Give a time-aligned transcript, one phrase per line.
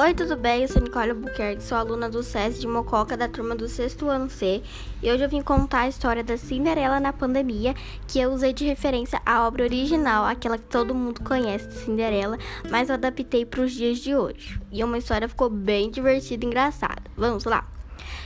[0.00, 0.62] Oi, tudo bem?
[0.62, 4.30] Eu sou Nicole Albuquerque, sou aluna do SES de Mococa da turma do sexto ano
[4.30, 4.62] C
[5.02, 7.74] e hoje eu vim contar a história da Cinderela na pandemia,
[8.06, 12.38] que eu usei de referência à obra original, aquela que todo mundo conhece de Cinderela,
[12.70, 14.60] mas eu adaptei para os dias de hoje.
[14.70, 17.02] E uma história ficou bem divertida e engraçada.
[17.16, 17.66] Vamos lá!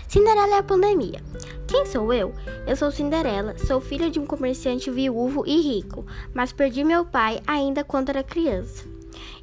[0.06, 1.22] Cinderela é a pandemia.
[1.66, 2.34] Quem sou eu?
[2.66, 6.04] Eu sou Cinderela, sou filha de um comerciante viúvo e rico,
[6.34, 8.91] mas perdi meu pai ainda quando era criança.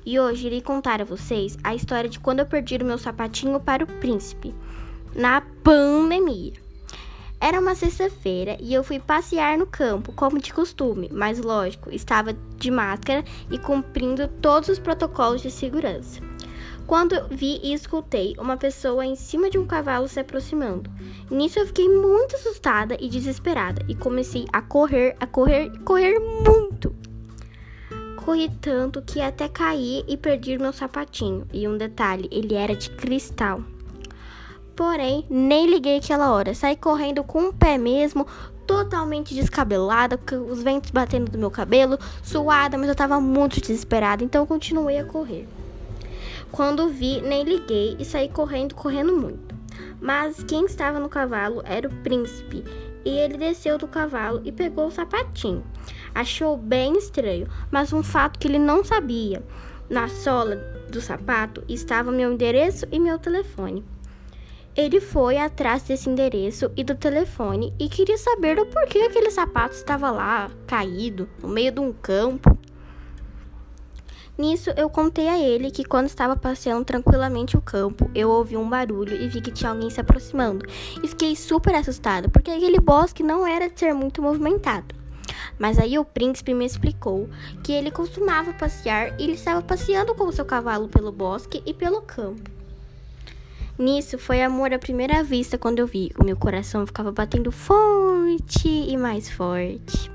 [0.05, 3.59] E hoje irei contar a vocês a história de quando eu perdi o meu sapatinho
[3.59, 4.53] para o príncipe,
[5.15, 6.53] na pandemia.
[7.41, 12.35] Era uma sexta-feira e eu fui passear no campo, como de costume, mas lógico, estava
[12.57, 16.19] de máscara e cumprindo todos os protocolos de segurança.
[16.85, 20.89] Quando vi e escutei uma pessoa em cima de um cavalo se aproximando.
[21.29, 26.93] Nisso eu fiquei muito assustada e desesperada e comecei a correr, a correr, correr muito
[28.29, 31.47] corri tanto que até caí e perdi meu sapatinho.
[31.51, 33.63] E um detalhe, ele era de cristal.
[34.75, 36.53] Porém, nem liguei aquela hora.
[36.53, 38.27] Saí correndo com o pé mesmo,
[38.67, 44.23] totalmente descabelada, com os ventos batendo no meu cabelo, suada, mas eu tava muito desesperada,
[44.23, 45.47] então continuei a correr.
[46.51, 49.48] Quando vi, nem liguei e saí correndo, correndo muito.
[50.01, 52.63] Mas quem estava no cavalo era o príncipe,
[53.05, 55.63] e ele desceu do cavalo e pegou o sapatinho.
[56.13, 59.43] Achou bem estranho, mas um fato que ele não sabia:
[59.89, 60.55] na sola
[60.89, 63.83] do sapato estava meu endereço e meu telefone.
[64.75, 69.75] Ele foi atrás desse endereço e do telefone e queria saber o porquê aquele sapato
[69.75, 72.57] estava lá, caído, no meio de um campo.
[74.39, 78.69] Nisso, eu contei a ele que quando estava passeando tranquilamente o campo, eu ouvi um
[78.69, 80.65] barulho e vi que tinha alguém se aproximando.
[81.03, 84.95] E fiquei super assustada, porque aquele bosque não era de ser muito movimentado.
[85.59, 87.27] Mas aí o príncipe me explicou
[87.65, 91.73] que ele costumava passear e ele estava passeando com o seu cavalo pelo bosque e
[91.73, 92.49] pelo campo.
[93.77, 96.13] Nisso foi amor à primeira vista quando eu vi.
[96.17, 100.09] O meu coração ficava batendo forte e mais forte.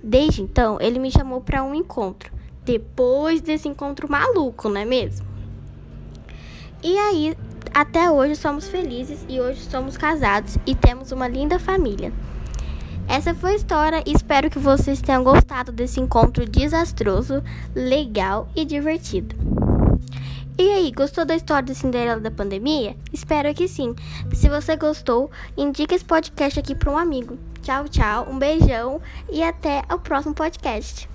[0.00, 5.26] Desde então, ele me chamou para um encontro depois desse encontro maluco, não é mesmo?
[6.82, 7.36] E aí,
[7.74, 12.12] até hoje somos felizes e hoje somos casados e temos uma linda família.
[13.06, 17.42] Essa foi a história e espero que vocês tenham gostado desse encontro desastroso,
[17.74, 19.34] legal e divertido.
[20.56, 22.96] E aí, gostou da história da Cinderela da pandemia?
[23.12, 23.94] Espero que sim.
[24.32, 27.38] Se você gostou, indique esse podcast aqui para um amigo.
[27.62, 29.00] Tchau, tchau, um beijão
[29.30, 31.08] e até o próximo podcast.